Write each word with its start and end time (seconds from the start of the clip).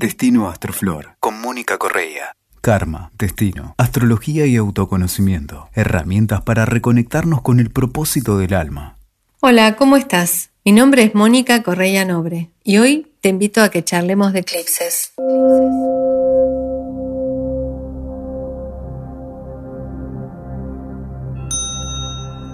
Destino 0.00 0.48
Astroflor 0.48 1.16
con 1.18 1.40
Mónica 1.40 1.76
Correa. 1.76 2.36
Karma, 2.60 3.10
destino, 3.18 3.74
astrología 3.78 4.46
y 4.46 4.54
autoconocimiento. 4.54 5.70
Herramientas 5.74 6.40
para 6.42 6.64
reconectarnos 6.64 7.42
con 7.42 7.58
el 7.58 7.70
propósito 7.70 8.38
del 8.38 8.54
alma. 8.54 8.96
Hola, 9.40 9.74
¿cómo 9.74 9.96
estás? 9.96 10.50
Mi 10.64 10.70
nombre 10.70 11.02
es 11.02 11.16
Mónica 11.16 11.64
Correa 11.64 12.04
Nobre 12.04 12.50
y 12.62 12.78
hoy 12.78 13.10
te 13.20 13.30
invito 13.30 13.60
a 13.60 13.70
que 13.70 13.82
charlemos 13.82 14.32
de 14.32 14.38
eclipses. 14.38 15.14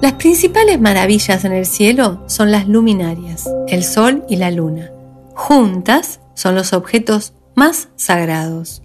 Las 0.01 0.15
principales 0.15 0.81
maravillas 0.81 1.45
en 1.45 1.53
el 1.53 1.67
cielo 1.67 2.25
son 2.27 2.51
las 2.51 2.67
luminarias, 2.69 3.47
el 3.69 3.85
sol 3.85 4.25
y 4.31 4.37
la 4.37 4.51
luna. 4.51 4.91
Juntas 5.35 6.21
son 6.35 6.55
los 6.55 6.73
objetos 6.73 7.34
más 7.55 7.89
sagrados. 7.97 8.83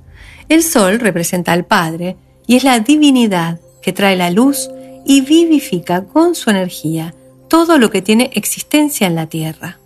El 0.48 0.64
sol 0.64 1.00
representa 1.00 1.54
al 1.54 1.66
Padre 1.66 2.18
y 2.48 2.56
es 2.56 2.64
la 2.64 2.80
divinidad 2.80 3.60
que 3.82 3.94
trae 3.94 4.16
la 4.16 4.32
luz 4.32 4.70
y 5.06 5.22
vivifica 5.22 6.06
con 6.06 6.36
su 6.36 6.50
energía 6.50 7.14
todo 7.48 7.78
lo 7.78 7.90
que 7.90 8.02
tiene 8.02 8.32
existencia 8.34 9.08
en 9.08 9.16
la 9.16 9.28
tierra. 9.28 9.80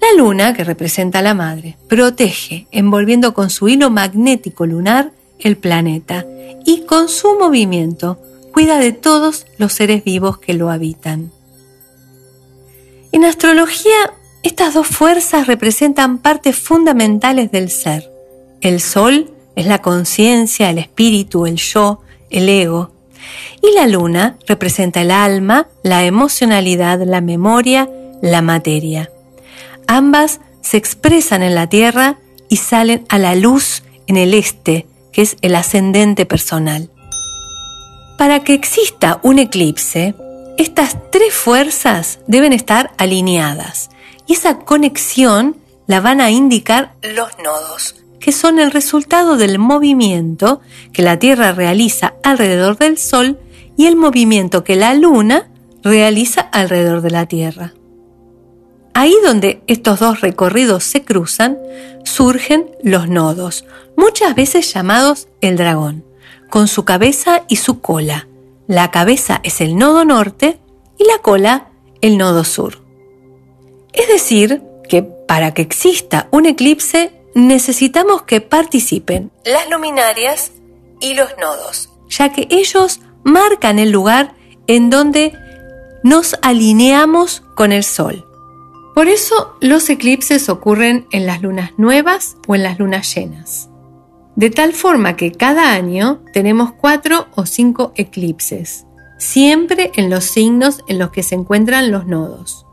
La 0.00 0.16
luna, 0.16 0.54
que 0.54 0.64
representa 0.64 1.18
a 1.18 1.22
la 1.22 1.34
madre, 1.34 1.76
protege, 1.88 2.68
envolviendo 2.70 3.34
con 3.34 3.50
su 3.50 3.68
hilo 3.68 3.90
magnético 3.90 4.64
lunar 4.66 5.12
el 5.40 5.56
planeta 5.56 6.24
y 6.64 6.82
con 6.82 7.08
su 7.08 7.38
movimiento 7.38 8.20
cuida 8.52 8.78
de 8.78 8.92
todos 8.92 9.46
los 9.56 9.72
seres 9.72 10.04
vivos 10.04 10.38
que 10.38 10.54
lo 10.54 10.70
habitan. 10.70 11.32
En 13.12 13.24
astrología 13.24 14.12
estas 14.42 14.74
dos 14.74 14.86
fuerzas 14.86 15.46
representan 15.46 16.18
partes 16.18 16.56
fundamentales 16.56 17.50
del 17.50 17.70
ser. 17.70 18.10
El 18.60 18.80
sol 18.80 19.30
es 19.56 19.66
la 19.66 19.82
conciencia, 19.82 20.70
el 20.70 20.78
espíritu, 20.78 21.46
el 21.46 21.56
yo, 21.56 22.00
el 22.30 22.48
ego. 22.48 22.92
Y 23.62 23.74
la 23.74 23.86
luna 23.88 24.38
representa 24.46 25.02
el 25.02 25.10
alma, 25.10 25.68
la 25.82 26.04
emocionalidad, 26.04 27.00
la 27.04 27.20
memoria, 27.20 27.90
la 28.22 28.40
materia. 28.42 29.10
Ambas 29.86 30.40
se 30.60 30.76
expresan 30.76 31.42
en 31.42 31.54
la 31.54 31.68
Tierra 31.68 32.18
y 32.48 32.56
salen 32.56 33.04
a 33.08 33.18
la 33.18 33.34
luz 33.34 33.82
en 34.06 34.16
el 34.16 34.34
este, 34.34 34.86
que 35.12 35.22
es 35.22 35.36
el 35.42 35.56
ascendente 35.56 36.26
personal. 36.26 36.90
Para 38.16 38.44
que 38.44 38.54
exista 38.54 39.18
un 39.22 39.38
eclipse, 39.38 40.14
estas 40.56 40.96
tres 41.10 41.34
fuerzas 41.34 42.20
deben 42.26 42.52
estar 42.52 42.92
alineadas 42.98 43.90
y 44.28 44.34
esa 44.34 44.60
conexión 44.60 45.56
la 45.88 46.00
van 46.00 46.20
a 46.20 46.30
indicar 46.30 46.94
los 47.02 47.30
nodos, 47.42 47.96
que 48.20 48.30
son 48.30 48.60
el 48.60 48.70
resultado 48.70 49.36
del 49.36 49.58
movimiento 49.58 50.60
que 50.92 51.02
la 51.02 51.18
Tierra 51.18 51.52
realiza 51.52 52.14
alrededor 52.22 52.76
del 52.76 52.98
Sol 52.98 53.40
y 53.76 53.86
el 53.86 53.96
movimiento 53.96 54.62
que 54.62 54.76
la 54.76 54.94
Luna 54.94 55.50
realiza 55.82 56.42
alrededor 56.42 57.00
de 57.00 57.10
la 57.10 57.26
Tierra. 57.26 57.72
Ahí 58.92 59.14
donde 59.24 59.62
estos 59.66 60.00
dos 60.00 60.20
recorridos 60.20 60.84
se 60.84 61.04
cruzan, 61.04 61.56
surgen 62.04 62.66
los 62.82 63.08
nodos, 63.08 63.64
muchas 63.96 64.34
veces 64.34 64.72
llamados 64.74 65.28
el 65.40 65.56
dragón, 65.56 66.04
con 66.50 66.68
su 66.68 66.84
cabeza 66.84 67.44
y 67.48 67.56
su 67.56 67.80
cola. 67.80 68.28
La 68.66 68.90
cabeza 68.90 69.40
es 69.42 69.62
el 69.62 69.76
nodo 69.76 70.04
norte 70.04 70.58
y 70.98 71.04
la 71.04 71.18
cola 71.22 71.68
el 72.02 72.18
nodo 72.18 72.44
sur. 72.44 72.87
Es 73.98 74.06
decir, 74.06 74.62
que 74.88 75.02
para 75.02 75.52
que 75.52 75.62
exista 75.62 76.28
un 76.30 76.46
eclipse 76.46 77.12
necesitamos 77.34 78.22
que 78.22 78.40
participen 78.40 79.32
las 79.44 79.68
luminarias 79.68 80.52
y 81.00 81.14
los 81.14 81.28
nodos, 81.40 81.90
ya 82.08 82.32
que 82.32 82.46
ellos 82.48 83.00
marcan 83.24 83.78
el 83.78 83.90
lugar 83.90 84.34
en 84.68 84.88
donde 84.88 85.32
nos 86.04 86.36
alineamos 86.42 87.42
con 87.56 87.72
el 87.72 87.82
Sol. 87.82 88.24
Por 88.94 89.08
eso 89.08 89.56
los 89.60 89.90
eclipses 89.90 90.48
ocurren 90.48 91.06
en 91.10 91.26
las 91.26 91.42
lunas 91.42 91.72
nuevas 91.76 92.36
o 92.46 92.54
en 92.54 92.62
las 92.62 92.78
lunas 92.78 93.12
llenas. 93.14 93.68
De 94.36 94.50
tal 94.50 94.74
forma 94.74 95.16
que 95.16 95.32
cada 95.32 95.72
año 95.72 96.22
tenemos 96.32 96.72
cuatro 96.72 97.26
o 97.34 97.46
cinco 97.46 97.92
eclipses, 97.96 98.86
siempre 99.18 99.90
en 99.96 100.08
los 100.08 100.24
signos 100.24 100.84
en 100.86 101.00
los 101.00 101.10
que 101.10 101.24
se 101.24 101.34
encuentran 101.34 101.90
los 101.90 102.06
nodos. 102.06 102.67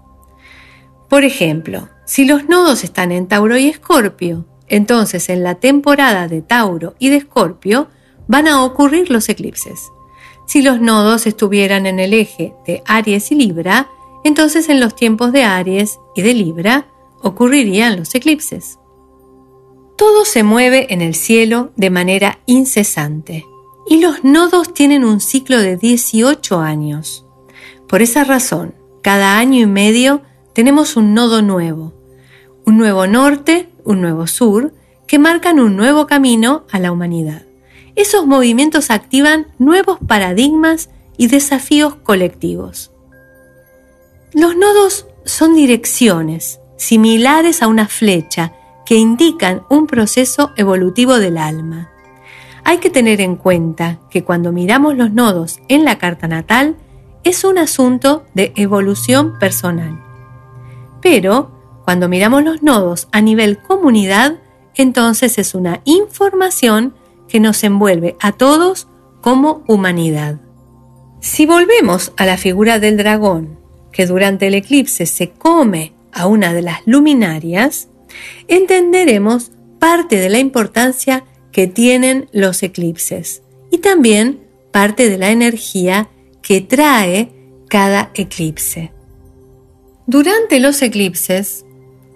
Por 1.15 1.23
ejemplo, 1.23 1.87
si 2.03 2.25
los 2.25 2.49
nodos 2.49 2.83
están 2.83 3.13
en 3.13 3.27
Tauro 3.27 3.57
y 3.57 3.69
Escorpio, 3.69 4.45
entonces 4.67 5.29
en 5.29 5.43
la 5.43 5.55
temporada 5.55 6.27
de 6.27 6.41
Tauro 6.41 6.93
y 6.99 7.07
de 7.07 7.15
Escorpio 7.15 7.87
van 8.27 8.49
a 8.49 8.65
ocurrir 8.65 9.09
los 9.09 9.29
eclipses. 9.29 9.93
Si 10.45 10.61
los 10.61 10.81
nodos 10.81 11.25
estuvieran 11.25 11.85
en 11.85 12.01
el 12.01 12.13
eje 12.13 12.53
de 12.67 12.83
Aries 12.85 13.31
y 13.31 13.35
Libra, 13.35 13.87
entonces 14.25 14.67
en 14.67 14.81
los 14.81 14.93
tiempos 14.93 15.31
de 15.31 15.45
Aries 15.45 15.99
y 16.17 16.21
de 16.21 16.33
Libra 16.33 16.87
ocurrirían 17.21 17.95
los 17.95 18.13
eclipses. 18.13 18.77
Todo 19.95 20.25
se 20.25 20.43
mueve 20.43 20.93
en 20.93 21.01
el 21.01 21.15
cielo 21.15 21.71
de 21.77 21.91
manera 21.91 22.39
incesante 22.45 23.45
y 23.87 24.01
los 24.01 24.25
nodos 24.25 24.73
tienen 24.73 25.05
un 25.05 25.21
ciclo 25.21 25.61
de 25.61 25.77
18 25.77 26.59
años. 26.59 27.25
Por 27.87 28.01
esa 28.01 28.25
razón, 28.25 28.75
cada 29.01 29.37
año 29.37 29.61
y 29.61 29.65
medio 29.65 30.21
tenemos 30.55 30.95
un 30.95 31.13
nodo 31.13 31.41
nuevo, 31.41 31.93
un 32.65 32.77
nuevo 32.77 33.07
norte, 33.07 33.67
un 33.83 33.99
nuevo 33.99 34.25
sur, 34.25 34.73
que 35.05 35.19
marcan 35.19 35.59
un 35.59 35.75
nuevo 35.75 36.07
camino 36.07 36.63
a 36.71 36.79
la 36.79 36.93
humanidad. 36.93 37.43
Esos 37.97 38.25
movimientos 38.25 38.89
activan 38.89 39.47
nuevos 39.59 39.99
paradigmas 40.07 40.89
y 41.17 41.27
desafíos 41.27 41.95
colectivos. 41.95 42.93
Los 44.33 44.55
nodos 44.55 45.07
son 45.25 45.55
direcciones, 45.55 46.61
similares 46.77 47.61
a 47.61 47.67
una 47.67 47.89
flecha, 47.89 48.53
que 48.85 48.95
indican 48.95 49.63
un 49.69 49.87
proceso 49.87 50.51
evolutivo 50.55 51.19
del 51.19 51.37
alma. 51.37 51.91
Hay 52.63 52.77
que 52.77 52.89
tener 52.89 53.19
en 53.19 53.35
cuenta 53.35 53.99
que 54.09 54.23
cuando 54.23 54.53
miramos 54.53 54.95
los 54.95 55.11
nodos 55.11 55.59
en 55.67 55.83
la 55.83 55.97
carta 55.97 56.29
natal, 56.29 56.77
es 57.25 57.43
un 57.43 57.57
asunto 57.57 58.23
de 58.33 58.53
evolución 58.55 59.37
personal. 59.37 60.04
Pero 61.05 61.51
cuando 61.83 62.09
miramos 62.09 62.43
los 62.43 62.63
nodos 62.63 63.07
a 63.11 63.21
nivel 63.21 63.59
comunidad, 63.59 64.39
entonces 64.73 65.37
es 65.37 65.53
una 65.53 65.83
información 65.85 66.95
que 67.27 67.39
nos 67.39 67.63
envuelve 67.63 68.15
a 68.19 68.31
todos 68.31 68.87
como 69.21 69.63
humanidad. 69.67 70.41
Si 71.21 71.45
volvemos 71.45 72.11
a 72.17 72.25
la 72.25 72.37
figura 72.37 72.79
del 72.79 72.97
dragón, 72.97 73.59
que 73.91 74.07
durante 74.07 74.47
el 74.47 74.55
eclipse 74.55 75.05
se 75.05 75.29
come 75.29 75.93
a 76.11 76.25
una 76.25 76.53
de 76.53 76.63
las 76.63 76.79
luminarias, 76.87 77.87
entenderemos 78.47 79.51
parte 79.79 80.15
de 80.17 80.29
la 80.29 80.39
importancia 80.39 81.23
que 81.51 81.67
tienen 81.67 82.29
los 82.31 82.63
eclipses 82.63 83.43
y 83.69 83.77
también 83.77 84.41
parte 84.71 85.07
de 85.07 85.19
la 85.19 85.29
energía 85.29 86.09
que 86.41 86.61
trae 86.61 87.31
cada 87.69 88.09
eclipse. 88.15 88.94
Durante 90.07 90.59
los 90.59 90.83
eclipses 90.83 91.65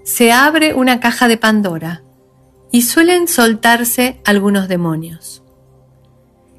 se 0.03 0.31
abre 0.31 0.75
una 0.75 0.99
caja 0.99 1.27
de 1.27 1.37
Pandora 1.37 2.03
y 2.71 2.83
suelen 2.83 3.27
soltarse 3.27 4.21
algunos 4.25 4.67
demonios. 4.67 5.41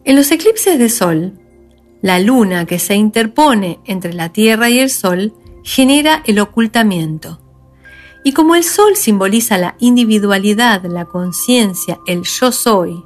En 0.02 0.16
los 0.16 0.32
eclipses 0.32 0.76
de 0.76 0.88
Sol, 0.88 1.38
la 2.02 2.18
luna 2.18 2.66
que 2.66 2.80
se 2.80 2.96
interpone 2.96 3.78
entre 3.84 4.12
la 4.12 4.30
Tierra 4.30 4.70
y 4.70 4.80
el 4.80 4.90
Sol 4.90 5.32
genera 5.62 6.24
el 6.26 6.40
ocultamiento. 6.40 7.40
Y 8.24 8.32
como 8.32 8.56
el 8.56 8.64
Sol 8.64 8.96
simboliza 8.96 9.56
la 9.56 9.76
individualidad, 9.78 10.84
la 10.84 11.04
conciencia, 11.04 12.00
el 12.08 12.22
yo 12.22 12.50
soy, 12.50 13.04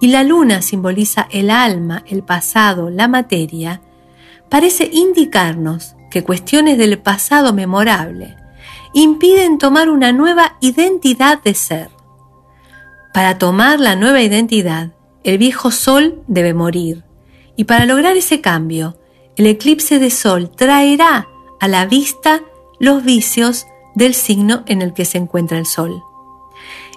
y 0.00 0.06
la 0.06 0.22
luna 0.22 0.62
simboliza 0.62 1.28
el 1.30 1.50
alma, 1.50 2.02
el 2.06 2.22
pasado, 2.22 2.88
la 2.88 3.08
materia, 3.08 3.82
parece 4.48 4.88
indicarnos 4.90 5.96
que 6.10 6.24
cuestiones 6.24 6.78
del 6.78 6.98
pasado 6.98 7.52
memorable 7.52 8.36
impiden 8.94 9.58
tomar 9.58 9.90
una 9.90 10.12
nueva 10.12 10.56
identidad 10.60 11.42
de 11.42 11.54
ser. 11.54 11.90
Para 13.12 13.38
tomar 13.38 13.80
la 13.80 13.96
nueva 13.96 14.20
identidad, 14.22 14.92
el 15.24 15.38
viejo 15.38 15.70
sol 15.70 16.22
debe 16.26 16.54
morir, 16.54 17.04
y 17.56 17.64
para 17.64 17.86
lograr 17.86 18.16
ese 18.16 18.40
cambio, 18.40 18.98
el 19.36 19.46
eclipse 19.46 19.98
de 19.98 20.10
sol 20.10 20.50
traerá 20.50 21.28
a 21.60 21.68
la 21.68 21.86
vista 21.86 22.42
los 22.78 23.04
vicios 23.04 23.66
del 23.94 24.14
signo 24.14 24.62
en 24.66 24.82
el 24.82 24.92
que 24.94 25.04
se 25.04 25.18
encuentra 25.18 25.58
el 25.58 25.66
sol. 25.66 26.02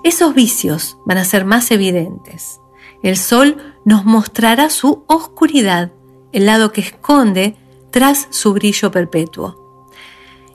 Esos 0.03 0.33
vicios 0.33 0.97
van 1.05 1.17
a 1.17 1.25
ser 1.25 1.45
más 1.45 1.71
evidentes. 1.71 2.59
El 3.03 3.17
sol 3.17 3.57
nos 3.85 4.05
mostrará 4.05 4.69
su 4.69 5.03
oscuridad, 5.07 5.91
el 6.31 6.45
lado 6.45 6.71
que 6.71 6.81
esconde 6.81 7.55
tras 7.91 8.27
su 8.31 8.53
brillo 8.53 8.91
perpetuo. 8.91 9.87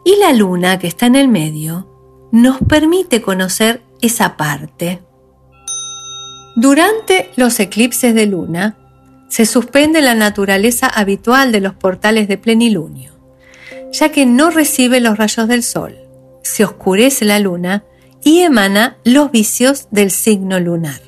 Y 0.04 0.16
la 0.16 0.32
luna, 0.32 0.78
que 0.78 0.86
está 0.86 1.06
en 1.06 1.16
el 1.16 1.28
medio, 1.28 1.86
nos 2.32 2.58
permite 2.58 3.22
conocer 3.22 3.82
esa 4.00 4.36
parte. 4.36 5.02
Durante 6.56 7.30
los 7.36 7.60
eclipses 7.60 8.14
de 8.14 8.26
luna, 8.26 8.76
se 9.28 9.46
suspende 9.46 10.00
la 10.00 10.14
naturaleza 10.14 10.86
habitual 10.86 11.52
de 11.52 11.60
los 11.60 11.74
portales 11.74 12.28
de 12.28 12.38
plenilunio, 12.38 13.12
ya 13.92 14.10
que 14.10 14.26
no 14.26 14.50
recibe 14.50 15.00
los 15.00 15.18
rayos 15.18 15.48
del 15.48 15.62
sol, 15.62 15.96
se 16.42 16.64
oscurece 16.64 17.24
la 17.24 17.38
luna 17.40 17.84
y 18.22 18.40
emana 18.40 18.96
los 19.04 19.30
vicios 19.30 19.88
del 19.90 20.10
signo 20.10 20.60
lunar. 20.60 21.00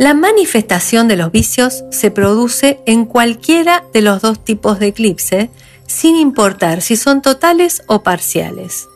La 0.00 0.14
manifestación 0.14 1.08
de 1.08 1.16
los 1.16 1.30
vicios 1.30 1.84
se 1.90 2.10
produce 2.10 2.80
en 2.86 3.04
cualquiera 3.04 3.84
de 3.92 4.00
los 4.00 4.22
dos 4.22 4.42
tipos 4.42 4.78
de 4.78 4.86
eclipse, 4.86 5.50
sin 5.86 6.16
importar 6.16 6.80
si 6.80 6.96
son 6.96 7.20
totales 7.20 7.82
o 7.86 8.02
parciales. 8.02 8.88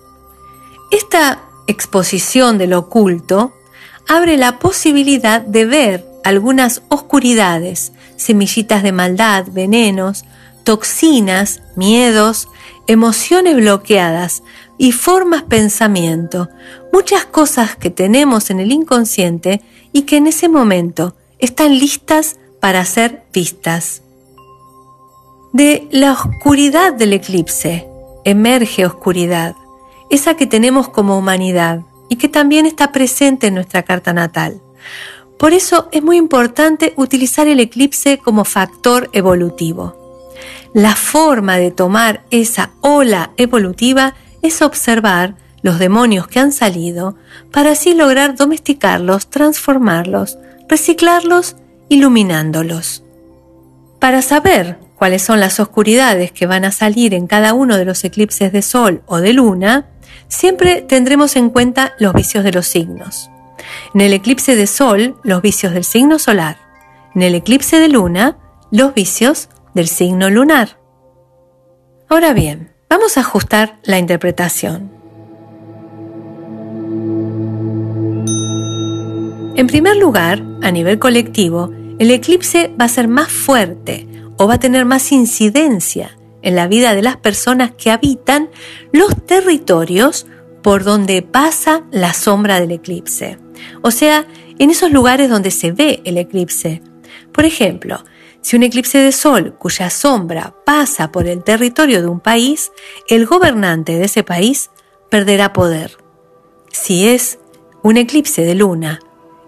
Esta 0.91 1.43
exposición 1.67 2.57
del 2.57 2.73
oculto 2.73 3.53
abre 4.09 4.39
la 4.39 4.59
posibilidad 4.59 5.43
de 5.43 5.67
ver 5.67 6.07
algunas 6.25 6.81
oscuridades, 6.89 7.93
semillitas 8.17 8.83
de 8.83 8.93
maldad, 8.93 9.45
venenos, 9.53 10.25
toxinas, 10.65 11.61
miedos, 11.77 12.49
emociones 12.87 13.57
bloqueadas 13.57 14.43
y 14.79 14.93
formas 14.93 15.43
pensamiento, 15.43 16.49
muchas 16.95 17.25
cosas 17.25 17.75
que 17.75 17.91
tenemos 17.91 18.51
en 18.51 18.61
el 18.61 18.71
inconsciente 18.71 19.61
y 19.93 20.03
que 20.03 20.17
en 20.17 20.29
ese 20.29 20.49
momento 20.49 21.17
están 21.41 21.77
listas 21.77 22.37
para 22.61 22.85
ser 22.85 23.25
vistas. 23.33 24.03
De 25.53 25.89
la 25.91 26.13
oscuridad 26.13 26.93
del 26.93 27.13
eclipse 27.15 27.89
emerge 28.25 28.87
oscuridad, 28.87 29.57
esa 30.09 30.37
que 30.37 30.47
tenemos 30.47 30.89
como 30.89 31.19
humanidad 31.19 31.81
y 32.09 32.15
que 32.15 32.29
también 32.29 32.65
está 32.65 32.93
presente 32.93 33.49
en 33.49 33.55
nuestra 33.55 33.83
carta 33.83 34.13
natal. 34.13 34.63
Por 35.37 35.53
eso 35.53 35.89
es 35.91 36.01
muy 36.01 36.17
importante 36.17 36.95
utilizar 36.97 37.49
el 37.49 37.59
eclipse 37.59 38.19
como 38.19 38.45
factor 38.45 39.11
evolutivo. 39.13 39.97
La 40.73 40.95
forma 40.95 41.57
de 41.57 41.73
tomar 41.73 42.25
esa 42.31 42.71
ola 42.83 43.33
evolutiva 43.37 44.15
es 44.43 44.63
observar 44.63 45.43
los 45.65 45.79
demonios 45.79 46.29
que 46.29 46.41
han 46.41 46.53
salido 46.53 47.17
para 47.51 47.71
así 47.71 47.95
lograr 47.95 48.37
domesticarlos, 48.37 49.31
transformarlos, 49.31 50.37
reciclarlos, 50.69 51.57
iluminándolos. 51.89 53.03
Para 53.99 54.21
saber 54.21 54.77
cuáles 54.95 55.23
son 55.23 55.41
las 55.41 55.61
oscuridades 55.61 56.33
que 56.33 56.45
van 56.45 56.67
a 56.67 56.71
salir 56.71 57.15
en 57.15 57.27
cada 57.27 57.55
uno 57.55 57.79
de 57.79 57.87
los 57.87 58.05
eclipses 58.05 58.53
de 58.53 58.61
sol 58.61 59.03
o 59.07 59.23
de 59.23 59.33
luna, 59.33 59.87
siempre 60.29 60.83
tendremos 60.83 61.35
en 61.35 61.49
cuenta 61.49 61.95
los 61.99 62.13
vicios 62.13 62.45
de 62.45 62.53
los 62.53 62.67
signos. 62.67 63.31
En 63.95 64.03
el 64.03 64.13
eclipse 64.13 64.57
de 64.57 64.67
sol, 64.67 65.17
los 65.25 65.41
vicios 65.41 65.73
del 65.73 65.85
signo 65.85 66.19
solar. 66.19 66.59
En 67.15 67.23
el 67.23 67.35
eclipse 67.35 67.81
de 67.81 67.89
luna, 67.89 68.37
los 68.71 68.93
vicios 68.93 69.49
del 69.73 69.89
signo 69.89 70.29
lunar. 70.29 70.79
Ahora 72.11 72.35
bien, 72.35 72.71
vamos 72.91 73.17
a 73.17 73.21
ajustar 73.21 73.79
la 73.83 73.99
interpretación. 73.99 74.94
En 79.57 79.69
primer 79.69 79.97
lugar, 79.97 80.43
a 80.63 80.73
nivel 80.73 80.99
colectivo, 80.99 81.71
el 82.01 82.11
eclipse 82.11 82.75
va 82.81 82.87
a 82.87 82.89
ser 82.89 83.07
más 83.07 83.31
fuerte 83.31 84.09
o 84.37 84.49
va 84.49 84.55
a 84.55 84.59
tener 84.59 84.85
más 84.85 85.13
incidencia 85.13 86.19
en 86.43 86.57
la 86.57 86.67
vida 86.67 86.93
de 86.93 87.03
las 87.03 87.17
personas 87.19 87.71
que 87.71 87.93
habitan 87.93 88.51
los 88.91 89.15
territorios 89.27 90.27
por 90.61 90.83
donde 90.83 91.23
pasa 91.23 91.85
la 91.93 92.15
sombra 92.15 92.59
del 92.59 92.73
eclipse. 92.73 93.39
O 93.83 93.93
sea, 93.93 94.27
en 94.59 94.71
esos 94.71 94.91
lugares 94.91 95.31
donde 95.31 95.53
se 95.53 95.71
ve 95.71 96.03
el 96.05 96.19
eclipse. 96.19 96.83
Por 97.33 97.45
ejemplo, 97.45 98.03
si 98.41 98.57
un 98.57 98.65
eclipse 98.65 98.99
de 98.99 99.13
sol 99.13 99.55
cuya 99.57 99.89
sombra 99.89 100.53
pasa 100.67 101.13
por 101.13 101.29
el 101.29 101.45
territorio 101.45 102.03
de 102.03 102.09
un 102.09 102.19
país, 102.19 102.73
el 103.09 103.25
gobernante 103.25 103.97
de 103.99 104.07
ese 104.07 104.25
país 104.25 104.71
perderá 105.11 105.53
poder. 105.53 105.97
Si 106.73 107.07
es 107.07 107.39
un 107.85 107.99
eclipse 107.99 108.45
de 108.45 108.57
luna 108.57 108.99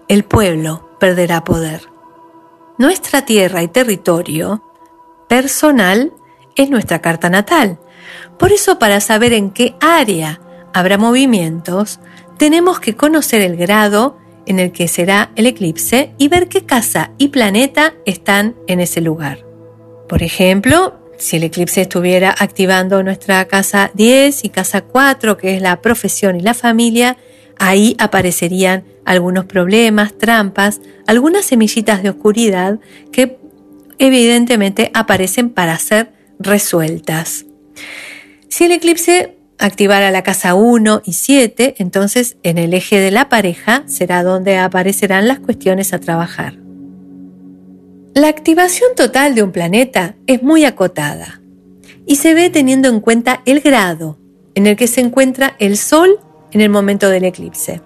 el 0.07 0.23
pueblo 0.23 0.89
perderá 0.99 1.43
poder. 1.43 1.81
Nuestra 2.77 3.23
tierra 3.25 3.63
y 3.63 3.67
territorio 3.67 4.63
personal 5.27 6.13
es 6.55 6.69
nuestra 6.69 7.01
carta 7.01 7.29
natal. 7.29 7.79
Por 8.37 8.51
eso 8.51 8.79
para 8.79 8.99
saber 8.99 9.33
en 9.33 9.51
qué 9.51 9.75
área 9.79 10.39
habrá 10.73 10.97
movimientos, 10.97 11.99
tenemos 12.37 12.79
que 12.79 12.95
conocer 12.95 13.41
el 13.41 13.57
grado 13.57 14.17
en 14.45 14.59
el 14.59 14.71
que 14.71 14.87
será 14.87 15.31
el 15.35 15.47
eclipse 15.47 16.13
y 16.17 16.29
ver 16.29 16.47
qué 16.47 16.65
casa 16.65 17.11
y 17.17 17.29
planeta 17.29 17.93
están 18.05 18.55
en 18.67 18.79
ese 18.79 19.01
lugar. 19.01 19.45
Por 20.07 20.23
ejemplo, 20.23 20.95
si 21.17 21.37
el 21.37 21.43
eclipse 21.43 21.81
estuviera 21.81 22.33
activando 22.37 23.03
nuestra 23.03 23.45
casa 23.45 23.91
10 23.93 24.45
y 24.45 24.49
casa 24.49 24.81
4, 24.81 25.35
que 25.35 25.55
es 25.55 25.61
la 25.61 25.81
profesión 25.81 26.37
y 26.37 26.41
la 26.41 26.53
familia, 26.53 27.17
ahí 27.57 27.95
aparecerían 27.99 28.85
algunos 29.07 29.45
problemas, 29.45 30.17
trampas, 30.17 30.81
algunas 31.07 31.45
semillitas 31.45 32.03
de 32.03 32.09
oscuridad 32.09 32.79
que 33.11 33.39
evidentemente 33.97 34.91
aparecen 34.93 35.49
para 35.49 35.79
ser 35.79 36.11
resueltas. 36.39 37.45
Si 38.49 38.65
el 38.65 38.73
eclipse 38.73 39.37
activara 39.59 40.11
la 40.11 40.23
casa 40.23 40.55
1 40.55 41.03
y 41.05 41.13
7, 41.13 41.75
entonces 41.79 42.35
en 42.43 42.57
el 42.57 42.73
eje 42.73 42.99
de 42.99 43.11
la 43.11 43.29
pareja 43.29 43.83
será 43.87 44.23
donde 44.23 44.57
aparecerán 44.57 45.27
las 45.27 45.39
cuestiones 45.39 45.93
a 45.93 45.99
trabajar. 45.99 46.57
La 48.13 48.27
activación 48.27 48.89
total 48.95 49.35
de 49.35 49.43
un 49.43 49.53
planeta 49.53 50.15
es 50.27 50.43
muy 50.43 50.65
acotada 50.65 51.41
y 52.05 52.17
se 52.17 52.33
ve 52.33 52.49
teniendo 52.49 52.89
en 52.89 52.99
cuenta 52.99 53.41
el 53.45 53.61
grado 53.61 54.19
en 54.53 54.67
el 54.67 54.75
que 54.75 54.87
se 54.87 54.99
encuentra 54.99 55.55
el 55.59 55.77
Sol 55.77 56.19
en 56.51 56.59
el 56.59 56.69
momento 56.69 57.09
del 57.09 57.23
eclipse 57.23 57.81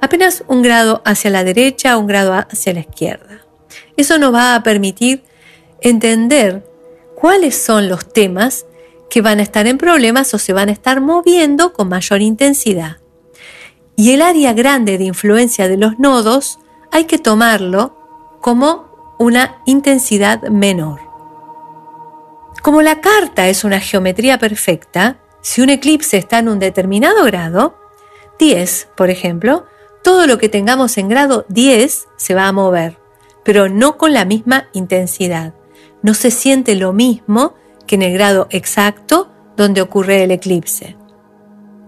apenas 0.00 0.44
un 0.48 0.62
grado 0.62 1.02
hacia 1.04 1.30
la 1.30 1.44
derecha, 1.44 1.96
un 1.96 2.06
grado 2.06 2.32
hacia 2.34 2.72
la 2.72 2.80
izquierda. 2.80 3.42
Eso 3.96 4.18
nos 4.18 4.32
va 4.32 4.54
a 4.54 4.62
permitir 4.62 5.24
entender 5.80 6.64
cuáles 7.14 7.56
son 7.56 7.88
los 7.88 8.12
temas 8.12 8.66
que 9.10 9.22
van 9.22 9.40
a 9.40 9.42
estar 9.42 9.66
en 9.66 9.78
problemas 9.78 10.32
o 10.34 10.38
se 10.38 10.52
van 10.52 10.68
a 10.68 10.72
estar 10.72 11.00
moviendo 11.00 11.72
con 11.72 11.88
mayor 11.88 12.22
intensidad. 12.22 12.98
Y 13.96 14.12
el 14.12 14.22
área 14.22 14.52
grande 14.52 14.98
de 14.98 15.04
influencia 15.04 15.66
de 15.66 15.76
los 15.76 15.98
nodos 15.98 16.58
hay 16.92 17.04
que 17.04 17.18
tomarlo 17.18 18.38
como 18.40 19.16
una 19.18 19.60
intensidad 19.66 20.42
menor. 20.42 21.00
Como 22.62 22.82
la 22.82 23.00
carta 23.00 23.48
es 23.48 23.64
una 23.64 23.80
geometría 23.80 24.38
perfecta, 24.38 25.18
si 25.40 25.62
un 25.62 25.70
eclipse 25.70 26.16
está 26.16 26.38
en 26.38 26.48
un 26.48 26.58
determinado 26.58 27.24
grado, 27.24 27.76
10, 28.38 28.88
por 28.96 29.10
ejemplo, 29.10 29.66
todo 30.02 30.26
lo 30.26 30.38
que 30.38 30.48
tengamos 30.48 30.98
en 30.98 31.08
grado 31.08 31.44
10 31.48 32.08
se 32.16 32.34
va 32.34 32.48
a 32.48 32.52
mover, 32.52 32.98
pero 33.44 33.68
no 33.68 33.96
con 33.96 34.12
la 34.12 34.24
misma 34.24 34.68
intensidad. 34.72 35.54
No 36.02 36.14
se 36.14 36.30
siente 36.30 36.74
lo 36.74 36.92
mismo 36.92 37.54
que 37.86 37.96
en 37.96 38.02
el 38.02 38.12
grado 38.12 38.46
exacto 38.50 39.30
donde 39.56 39.80
ocurre 39.80 40.22
el 40.22 40.30
eclipse. 40.30 40.96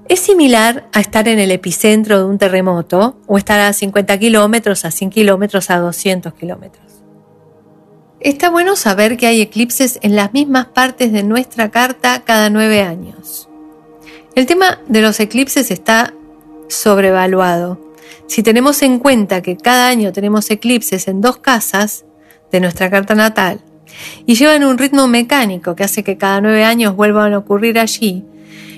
Es 0.08 0.18
similar 0.20 0.88
a 0.92 1.00
estar 1.00 1.28
en 1.28 1.38
el 1.38 1.52
epicentro 1.52 2.18
de 2.18 2.24
un 2.24 2.36
terremoto 2.36 3.16
o 3.28 3.38
estar 3.38 3.60
a 3.60 3.72
50 3.72 4.18
kilómetros, 4.18 4.84
a 4.84 4.90
100 4.90 5.10
kilómetros, 5.10 5.70
a 5.70 5.78
200 5.78 6.34
kilómetros. 6.34 6.90
Está 8.18 8.50
bueno 8.50 8.76
saber 8.76 9.16
que 9.16 9.28
hay 9.28 9.40
eclipses 9.40 9.98
en 10.02 10.16
las 10.16 10.32
mismas 10.32 10.66
partes 10.66 11.12
de 11.12 11.22
nuestra 11.22 11.70
carta 11.70 12.22
cada 12.24 12.50
nueve 12.50 12.82
años. 12.82 13.48
El 14.34 14.46
tema 14.46 14.80
de 14.88 15.00
los 15.00 15.20
eclipses 15.20 15.70
está 15.70 16.12
sobrevaluado. 16.68 17.80
Si 18.26 18.42
tenemos 18.42 18.82
en 18.82 18.98
cuenta 18.98 19.42
que 19.42 19.56
cada 19.56 19.88
año 19.88 20.12
tenemos 20.12 20.50
eclipses 20.50 21.08
en 21.08 21.20
dos 21.20 21.38
casas 21.38 22.04
de 22.52 22.60
nuestra 22.60 22.90
carta 22.90 23.14
natal 23.14 23.60
y 24.26 24.34
llevan 24.34 24.64
un 24.64 24.78
ritmo 24.78 25.08
mecánico 25.08 25.74
que 25.74 25.84
hace 25.84 26.04
que 26.04 26.16
cada 26.16 26.40
nueve 26.40 26.64
años 26.64 26.96
vuelvan 26.96 27.32
a 27.32 27.38
ocurrir 27.38 27.78
allí, 27.78 28.24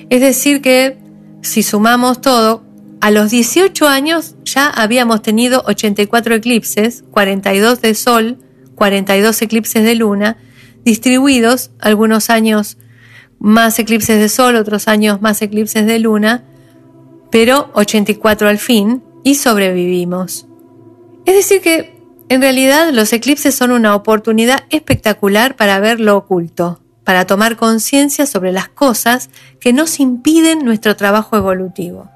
es 0.09 0.21
decir 0.21 0.63
que 0.63 0.99
si 1.43 1.63
sumamos 1.63 2.21
todo, 2.21 2.63
a 3.01 3.11
los 3.11 3.31
18 3.31 3.89
años 3.89 4.37
ya 4.45 4.69
habíamos 4.69 5.23
tenido 5.23 5.65
84 5.67 6.37
eclipses, 6.37 7.03
42 7.11 7.81
de 7.81 7.95
sol, 7.95 8.39
42 8.77 9.43
eclipses 9.43 9.83
de 9.83 9.97
luna, 9.97 10.37
distribuidos, 10.85 11.73
algunos 11.81 12.31
años 12.31 12.79
más 13.41 13.79
eclipses 13.81 14.21
de 14.21 14.29
sol, 14.29 14.55
otros 14.55 14.87
años 14.87 15.21
más 15.21 15.43
eclipses 15.43 15.85
de 15.85 15.99
luna, 15.99 16.45
pero 17.33 17.71
84 17.75 18.49
al 18.49 18.59
fin, 18.59 19.03
y 19.23 19.37
sobrevivimos. 19.37 20.47
Es 21.25 21.35
decir 21.35 21.61
que, 21.61 22.01
en 22.29 22.41
realidad, 22.41 22.91
los 22.93 23.13
eclipses 23.13 23.55
son 23.55 23.71
una 23.71 23.95
oportunidad 23.95 24.65
espectacular 24.71 25.57
para 25.57 25.81
ver 25.81 26.01
lo 26.01 26.17
oculto, 26.17 26.81
para 27.05 27.27
tomar 27.27 27.57
conciencia 27.57 28.27
sobre 28.27 28.53
las 28.53 28.69
cosas 28.69 29.31
que 29.61 29.73
nos 29.73 30.01
impiden 30.01 30.65
nuestro 30.65 30.97
trabajo 30.97 31.37
evolutivo. 31.37 32.09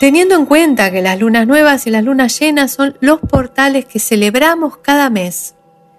Teniendo 0.00 0.34
en 0.34 0.46
cuenta 0.46 0.90
que 0.90 1.02
las 1.02 1.18
lunas 1.18 1.46
nuevas 1.46 1.86
y 1.86 1.90
las 1.90 2.04
lunas 2.04 2.38
llenas 2.38 2.72
son 2.72 2.96
los 3.00 3.20
portales 3.20 3.84
que 3.84 3.98
celebramos 3.98 4.78
cada 4.78 5.10
mes, 5.10 5.54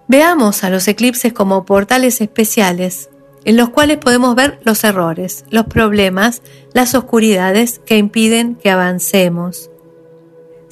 veamos 0.08 0.64
a 0.64 0.70
los 0.70 0.88
eclipses 0.88 1.32
como 1.32 1.64
portales 1.64 2.20
especiales 2.20 3.08
en 3.44 3.56
los 3.56 3.70
cuales 3.70 3.98
podemos 3.98 4.34
ver 4.34 4.60
los 4.64 4.84
errores, 4.84 5.44
los 5.50 5.66
problemas, 5.66 6.42
las 6.74 6.94
oscuridades 6.94 7.80
que 7.84 7.98
impiden 7.98 8.54
que 8.54 8.70
avancemos. 8.70 9.70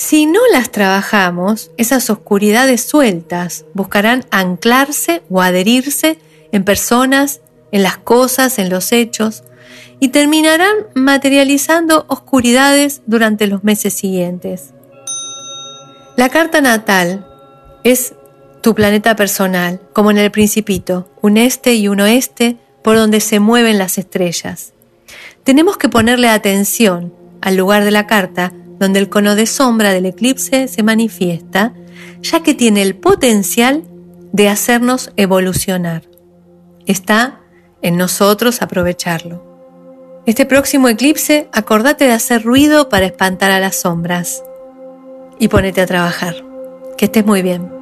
Si 0.01 0.25
no 0.25 0.41
las 0.51 0.71
trabajamos, 0.71 1.73
esas 1.77 2.09
oscuridades 2.09 2.81
sueltas 2.81 3.67
buscarán 3.75 4.25
anclarse 4.31 5.21
o 5.29 5.43
adherirse 5.43 6.17
en 6.53 6.65
personas, 6.65 7.43
en 7.71 7.83
las 7.83 7.99
cosas, 7.99 8.59
en 8.59 8.71
los 8.71 8.93
hechos, 8.93 9.43
y 10.01 10.09
terminarán 10.09 10.75
materializando 10.95 12.07
oscuridades 12.09 13.03
durante 13.05 13.47
los 13.47 13.63
meses 13.63 13.93
siguientes. 13.93 14.73
La 16.17 16.31
carta 16.31 16.63
natal 16.63 17.27
es 17.85 18.15
tu 18.63 18.75
planeta 18.75 19.17
personal, 19.17 19.83
como 19.93 20.11
en 20.11 20.17
el 20.17 20.31
principito, 20.31 21.11
un 21.21 21.37
este 21.37 21.75
y 21.75 21.89
un 21.89 22.01
oeste 22.01 22.57
por 22.83 22.97
donde 22.97 23.21
se 23.21 23.39
mueven 23.39 23.77
las 23.77 23.99
estrellas. 23.99 24.73
Tenemos 25.45 25.77
que 25.77 25.91
ponerle 25.91 26.31
atención 26.31 27.13
al 27.43 27.57
lugar 27.57 27.85
de 27.85 27.91
la 27.91 28.07
carta 28.07 28.55
donde 28.81 28.99
el 28.99 29.09
cono 29.09 29.37
de 29.37 29.47
sombra 29.47 29.93
del 29.93 30.07
eclipse 30.07 30.67
se 30.67 30.83
manifiesta, 30.83 31.75
ya 32.23 32.43
que 32.43 32.55
tiene 32.55 32.83
el 32.83 32.97
potencial 32.97 33.85
de 34.33 34.49
hacernos 34.49 35.13
evolucionar. 35.17 36.03
Está 36.87 37.41
en 37.83 37.97
nosotros 37.97 38.63
aprovecharlo. 38.63 40.23
Este 40.27 40.47
próximo 40.47 40.89
eclipse, 40.89 41.49
acordate 41.53 42.07
de 42.07 42.13
hacer 42.13 42.43
ruido 42.43 42.89
para 42.89 43.07
espantar 43.07 43.51
a 43.51 43.61
las 43.61 43.77
sombras 43.77 44.43
y 45.39 45.49
ponete 45.49 45.83
a 45.83 45.87
trabajar. 45.87 46.37
Que 46.97 47.05
estés 47.07 47.25
muy 47.25 47.43
bien. 47.43 47.80